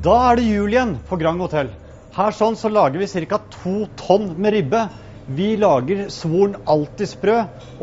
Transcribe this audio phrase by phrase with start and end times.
[0.00, 1.68] Da er det jul igjen på Grand Hotell.
[2.16, 3.36] Her sånn så lager vi ca.
[3.52, 4.86] to tonn med ribbe.
[5.28, 7.34] Vi lager svoren alltid sprø,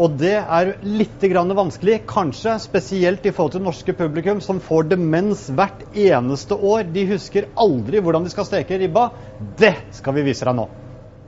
[0.02, 2.00] og det er litt vanskelig.
[2.10, 6.90] Kanskje spesielt i forhold til norske publikum som får demens hvert eneste år.
[6.90, 9.12] De husker aldri hvordan de skal steke ribba.
[9.56, 10.68] Det skal vi vise deg nå.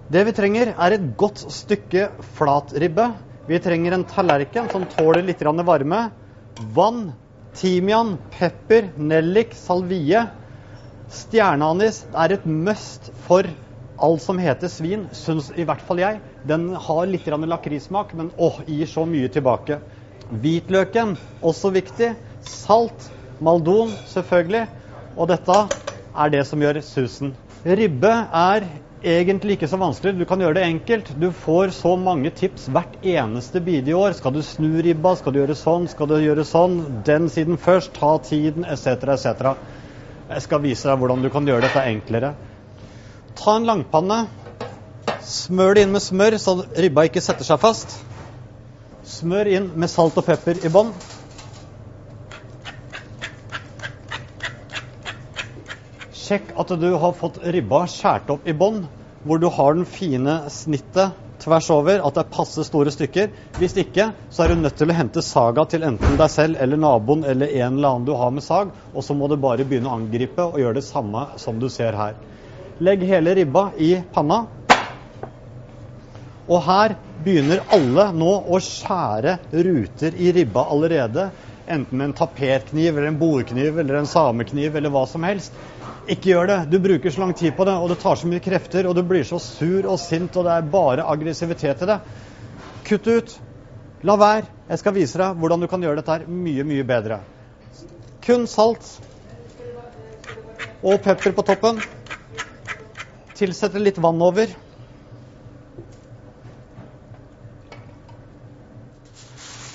[0.10, 3.12] Det vi trenger, er et godt stykke flatribbe.
[3.46, 6.10] Vi trenger en tallerken som tåler litt varme.
[6.74, 7.13] Vann,
[7.54, 10.26] timian, pepper, nellik, salvie.
[11.09, 13.48] Stjerneanis er et must for
[13.99, 16.20] alt som heter svin, syns i hvert fall jeg.
[16.48, 19.80] Den har litt lakrissmak, men åh, gir så mye tilbake.
[20.30, 22.13] Hvitløken, også viktig.
[22.45, 23.09] Salt.
[23.40, 24.68] Maldon, selvfølgelig.
[25.18, 25.55] Og dette
[26.16, 27.34] er det som gjør susen.
[27.66, 28.68] Ribbe er
[29.04, 30.13] egentlig ikke så vanskelig.
[30.20, 31.12] Du kan gjøre det enkelt.
[31.20, 34.13] Du får så mange tips hvert eneste bidige år.
[34.15, 35.15] Skal du snu ribba?
[35.15, 35.87] Skal du gjøre sånn?
[35.91, 36.80] Skal du gjøre sånn?
[37.07, 37.96] Den siden først.
[37.98, 39.55] Ta tiden, etc., etc.
[40.30, 42.35] Jeg skal vise deg hvordan du kan gjøre dette enklere.
[43.40, 44.20] Ta en langpanne.
[45.26, 47.96] Smør det inn med smør, så ribba ikke setter seg fast.
[49.10, 50.91] Smør inn med salt og pepper i bånn.
[56.13, 58.84] Sjekk at du har fått ribba skåret opp i bånn,
[59.26, 63.32] hvor du har den fine snittet tvers over, at det er passe store stykker.
[63.59, 66.79] Hvis ikke, så er du nødt til å hente saga til enten deg selv eller
[66.81, 69.91] naboen eller en eller annen du har med sag, og så må du bare begynne
[69.91, 72.18] å angripe og gjøre det samme som du ser her.
[72.79, 74.46] Legg hele ribba i panna.
[76.50, 81.29] Og her begynner alle nå å skjære ruter i ribba allerede.
[81.69, 85.53] Enten med en tapetkniv eller en bordkniv eller en samekniv eller hva som helst.
[86.09, 86.57] Ikke gjør det.
[86.72, 89.03] Du bruker så lang tid på det, og det tar så mye krefter, og du
[89.06, 92.00] blir så sur og sint, og det er bare aggressivitet i det.
[92.90, 93.35] Kutt ut.
[94.01, 94.47] La være.
[94.69, 97.19] Jeg skal vise deg hvordan du kan gjøre dette her mye, mye bedre.
[98.25, 98.90] Kun salt
[100.81, 101.81] og pepper på toppen.
[103.38, 104.50] Tilsett litt vann over.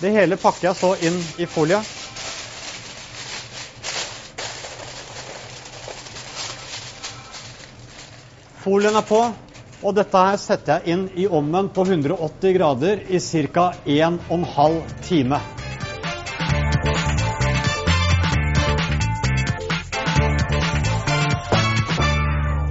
[0.04, 1.78] Det hele pakker jeg så inn i folie.
[8.60, 9.22] Folien er på,
[9.80, 13.70] og dette her setter jeg inn i ovnen på 180 grader i ca.
[13.88, 14.78] 1 12
[15.08, 15.40] time.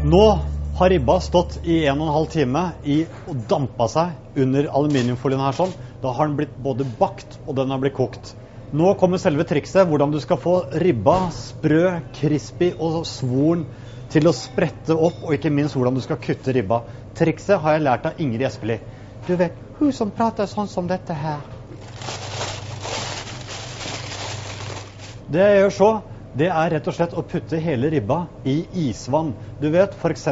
[0.05, 5.53] Nå har ribba stått i 1 12 time i, og dampa seg under aluminiumfolien her
[5.53, 5.75] sånn.
[6.01, 8.33] Da har den blitt både bakt og den har blitt kokt.
[8.73, 13.67] Nå kommer selve trikset, hvordan du skal få ribba sprø, crispy og svoren
[14.09, 16.81] til å sprette opp, og ikke minst hvordan du skal kutte ribba.
[17.17, 18.81] Trikset har jeg lært av Ingrid Espelid.
[19.27, 21.45] Du vet, hun som prater sånn som dette her.
[25.29, 25.91] Det jeg gjør så,
[26.33, 29.35] det er rett og slett å putte hele ribba i isvann.
[29.61, 30.27] Du vet f.eks.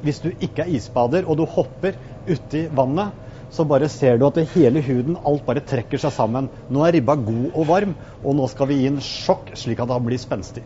[0.00, 3.12] hvis du ikke er isbader og du hopper uti vannet,
[3.52, 6.48] så bare ser du at hele huden, alt bare trekker seg sammen.
[6.72, 7.92] Nå er ribba god og varm,
[8.24, 10.64] og nå skal vi gi en sjokk slik at den blir spenstig.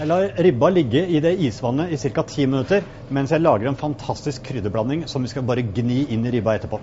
[0.00, 2.22] Jeg lar ribba ligge i det isvannet i ca.
[2.24, 6.32] ti minutter mens jeg lager en fantastisk krydderblanding som vi skal bare gni inn i
[6.32, 6.78] ribba etterpå.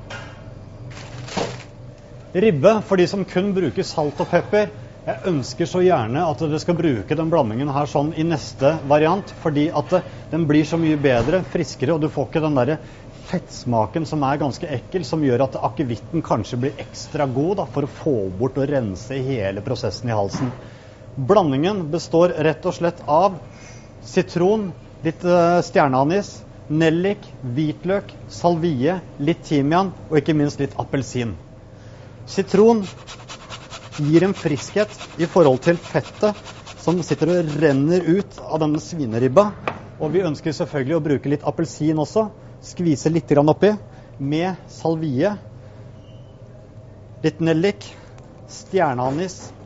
[2.45, 4.69] Ribbe for de som kun bruker salt og pepper.
[5.07, 9.33] Jeg ønsker så gjerne at dere skal bruke den blandingen her sånn i neste variant,
[9.41, 9.97] fordi at
[10.29, 12.77] den blir så mye bedre, friskere, og du får ikke den derre
[13.31, 17.87] fettsmaken som er ganske ekkel, som gjør at akevitten kanskje blir ekstra god da, for
[17.87, 20.53] å få bort og rense hele prosessen i halsen.
[21.17, 23.39] Blandingen består rett og slett av
[24.05, 24.67] sitron,
[25.01, 26.29] litt uh, stjerneanis,
[26.69, 31.33] nellik, hvitløk, salvie, litt timian og ikke minst litt appelsin.
[32.29, 32.83] Sitron
[33.97, 36.37] gir en friskhet i forhold til fettet
[36.83, 39.49] som sitter og renner ut av denne svineribba.
[39.97, 42.27] Og vi ønsker selvfølgelig å bruke litt appelsin også.
[42.61, 43.73] Skvise litt oppi
[44.17, 45.33] med salvie,
[47.25, 47.89] litt nellik,
[48.47, 49.56] stjerneanis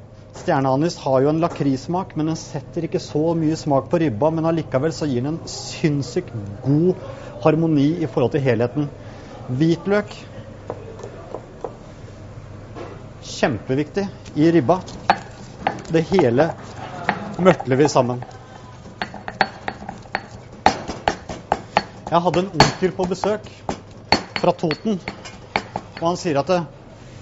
[0.41, 4.31] Stjerneanis har jo en lakrissmak, men den setter ikke så mye smak på ribba.
[4.33, 6.33] Men allikevel så gir den en sinnssykt
[6.65, 6.97] god
[7.43, 8.89] harmoni i forhold til helheten.
[9.51, 10.15] Hvitløk
[13.21, 14.79] kjempeviktig i ribba.
[15.91, 16.49] Det hele
[17.41, 18.23] mørtler vi sammen.
[22.11, 23.45] Jeg hadde en onkel på besøk
[24.41, 24.97] fra Toten,
[26.01, 26.49] og han sier at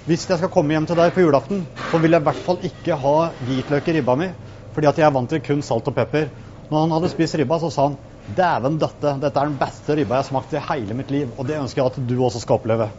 [0.08, 2.60] hvis jeg skal komme hjem til deg på julaften, så vil jeg i hvert fall
[2.70, 3.16] ikke ha
[3.48, 4.30] hvitløk i ribba mi,
[4.76, 6.28] fordi at jeg er vant til kun salt og pepper.
[6.70, 7.98] Når han hadde spist ribba, så sa han
[8.38, 11.32] Dæven døtte, dette er den beste ribba jeg har smakt i hele mitt liv.
[11.40, 12.92] Og det ønsker jeg at du også skal oppleve.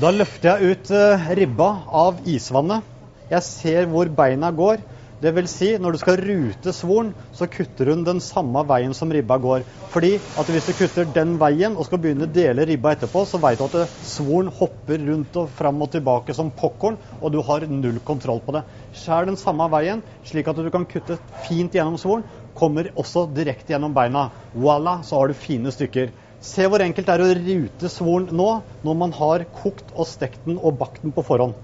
[0.00, 1.66] Da løfter jeg ut eh, ribba
[2.00, 2.86] av isvannet.
[3.28, 4.80] Jeg ser hvor beina går.
[5.18, 9.34] Vil si, når du skal rute svoren, så kutter hun den samme veien som ribba
[9.42, 9.64] går.
[9.90, 13.40] Fordi at hvis du kutter den veien og skal begynne å dele ribba etterpå, så
[13.42, 17.66] vet du at svoren hopper rundt og fram og tilbake som popkorn, og du har
[17.66, 18.62] null kontroll på det.
[18.94, 21.18] Skjær den samme veien, slik at du kan kutte
[21.48, 22.22] fint gjennom svoren.
[22.54, 24.28] Kommer også direkte gjennom beina.
[24.54, 26.14] Voilà, så har du fine stykker.
[26.38, 28.48] Se hvor enkelt det er å rute svoren nå,
[28.86, 31.58] når man har kokt og stekt den og bakt den på forhånd.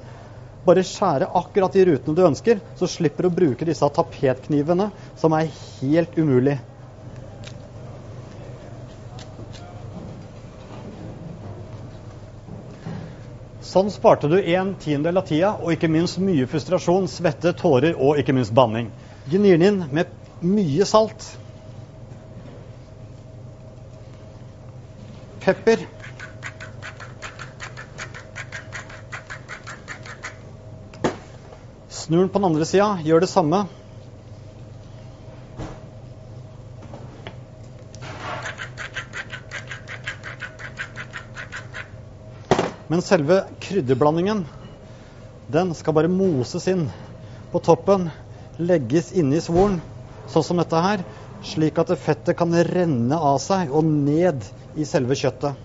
[0.65, 4.91] Bare skjære akkurat de rutene du ønsker, så slipper du å bruke disse tapetknivene,
[5.21, 5.51] som er
[5.81, 6.57] helt umulig.
[13.75, 18.21] Sånn sparte du en tiendedel av tida, og ikke minst mye frustrasjon, svette, tårer og
[18.23, 18.93] ikke minst banning.
[19.27, 20.13] Gnir den inn med
[20.45, 21.27] mye salt.
[25.43, 25.83] Pepper.
[32.05, 33.63] Snur den på den andre sida, gjør det samme.
[42.93, 44.45] Men selve krydderblandingen,
[45.49, 46.91] den skal bare moses inn
[47.55, 48.11] på toppen.
[48.61, 49.81] Legges inni svoren,
[50.29, 51.09] sånn som dette her.
[51.41, 54.45] Slik at fettet kan renne av seg og ned
[54.77, 55.57] i selve kjøttet.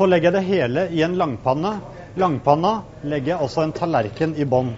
[0.00, 1.74] Så legger jeg det hele i en langpanne.
[2.16, 2.70] Langpanna
[3.04, 4.70] legger jeg også en tallerken i bånn.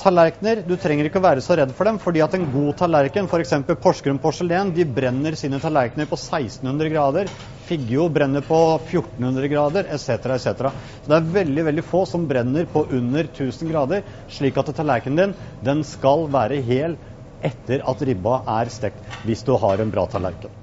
[0.00, 3.28] Tallerkener, du trenger ikke å være så redd for dem, fordi at en god tallerken,
[3.28, 3.52] f.eks.
[3.82, 7.28] Porsgrunn porselen, de brenner sine tallerkener på 1600 grader.
[7.68, 10.72] Figgjo brenner på 1400 grader, etc., etc.
[11.04, 15.20] Så det er veldig veldig få som brenner på under 1000 grader, slik at tallerkenen
[15.20, 15.36] din
[15.68, 16.96] den skal være hel
[17.44, 20.61] etter at ribba er stekt, hvis du har en bra tallerken.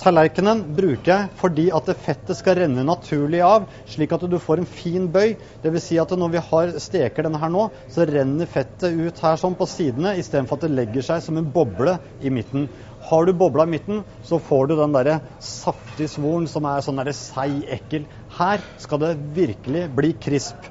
[0.00, 4.68] Tallerkenen bruker jeg fordi at fettet skal renne naturlig av, slik at du får en
[4.68, 5.34] fin bøy.
[5.64, 5.88] Dvs.
[5.88, 9.56] Si at når vi har steker denne her nå, så renner fettet ut her sånn
[9.58, 12.68] på sidene, istedenfor at det legger seg som en boble i midten.
[13.08, 17.00] Har du bobla i midten, så får du den derre saftige svoren som er sånn
[17.02, 18.06] derre seig, ekkel.
[18.38, 20.70] Her skal det virkelig bli krisp.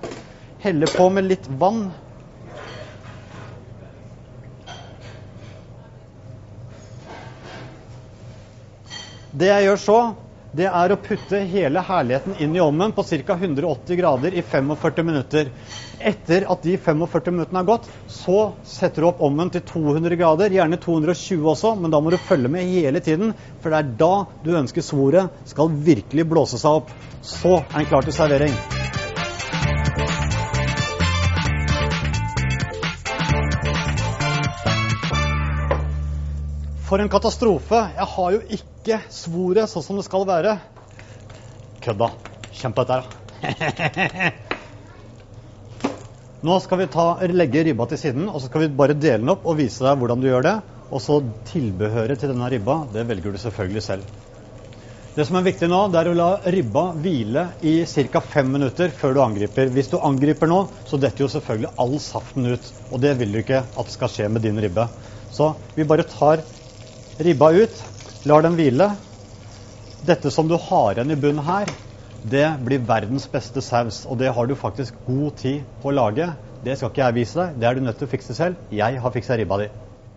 [0.62, 1.90] Helle på med litt vann
[9.32, 9.98] Det jeg gjør så,
[10.52, 13.38] det er å putte hele herligheten inn i ovnen på ca.
[13.38, 15.54] 180 grader i 45 minutter.
[16.12, 20.52] Etter at de 45 minuttene har gått, så setter du opp ovnen til 200 grader,
[20.52, 23.32] gjerne 220 også, men da må du følge med hele tiden,
[23.64, 24.14] for det er da
[24.44, 26.96] du ønsker svoret skal virkelig blåse seg opp.
[27.24, 28.81] Så er den klar til servering.
[36.92, 37.78] For en katastrofe.
[37.96, 40.58] Jeg har jo ikke svoret sånn som det skal være.
[41.86, 42.10] Kødda.
[42.52, 44.34] Kjenn på dette her,
[46.44, 49.32] Nå skal vi ta, legge ribba til siden, og så skal vi bare dele den
[49.32, 50.56] opp og vise deg hvordan du gjør det.
[50.92, 51.22] Og så
[51.54, 54.04] tilbehøret til denne ribba, det velger du selvfølgelig selv.
[55.16, 58.20] Det som er viktig nå, det er å la ribba hvile i ca.
[58.20, 59.72] fem minutter før du angriper.
[59.72, 62.74] Hvis du angriper nå, så detter jo selvfølgelig all saften ut.
[62.92, 64.90] Og det vil du ikke at skal skje med din ribbe.
[65.32, 66.44] Så vi bare tar
[67.20, 67.84] ribba ut,
[68.26, 68.90] lar den hvile.
[70.02, 71.70] Dette som du har igjen i bunnen her,
[72.22, 74.04] det blir verdens beste saus.
[74.06, 76.30] Og det har du faktisk god tid på å lage.
[76.62, 78.60] Det skal ikke jeg vise deg, det er du nødt til å fikse selv.
[78.74, 79.70] Jeg har fiksa ribba di.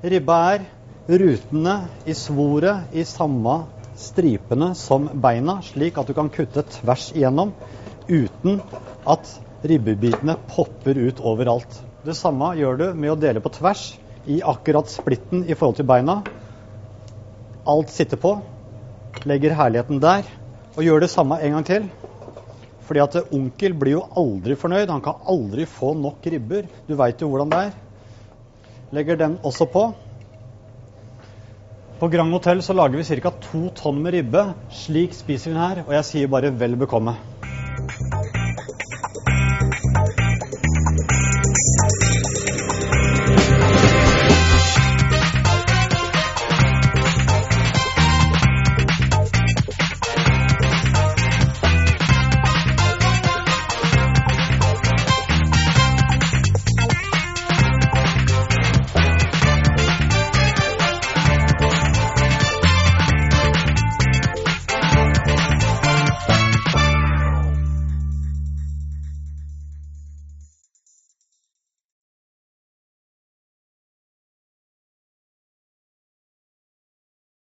[0.05, 0.67] Ribba er
[1.09, 1.77] rutene
[2.09, 3.63] i svoret i samme
[3.97, 7.55] stripene som beina, slik at du kan kutte tvers igjennom
[8.09, 8.61] uten
[9.09, 9.29] at
[9.65, 11.81] ribbebitene popper ut overalt.
[12.05, 13.95] Det samme gjør du med å dele på tvers
[14.29, 16.21] i akkurat splitten i forhold til beina
[17.67, 18.37] alt sitter på.
[19.25, 20.27] Legger herligheten der.
[20.77, 21.91] Og gjør det samme en gang til.
[22.85, 24.91] Fordi at onkel blir jo aldri fornøyd.
[24.91, 26.67] Han kan aldri få nok ribber.
[26.89, 27.77] Du veit jo hvordan det er.
[28.95, 29.85] Legger den også på.
[32.01, 33.31] På Grand Hotell så lager vi ca.
[33.31, 34.53] to tonn med ribbe.
[34.71, 37.17] Slik spiser vi den her, og jeg sier bare vel bekomme.